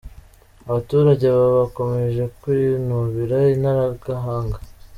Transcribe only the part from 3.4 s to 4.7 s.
Intaragahanga’